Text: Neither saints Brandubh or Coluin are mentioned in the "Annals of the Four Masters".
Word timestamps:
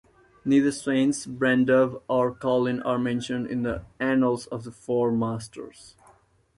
Neither 0.43 0.71
saints 0.71 1.27
Brandubh 1.27 2.01
or 2.07 2.33
Coluin 2.33 2.83
are 2.83 2.97
mentioned 2.97 3.45
in 3.45 3.61
the 3.61 3.85
"Annals 3.99 4.47
of 4.47 4.63
the 4.63 4.71
Four 4.71 5.11
Masters". 5.11 5.95